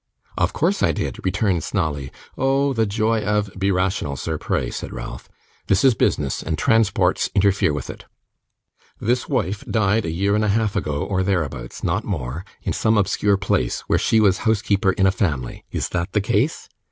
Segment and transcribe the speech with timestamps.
[0.35, 2.11] 'Of course I did!' returned Snawley.
[2.35, 5.29] 'Oh the joy of' 'Be rational, sir, pray,' said Ralph.
[5.67, 8.05] 'This is business, and transports interfere with it.
[8.99, 12.97] This wife died a year and a half ago, or thereabouts not more in some
[12.97, 15.65] obscure place, where she was housekeeper in a family.
[15.69, 16.67] Is that the case?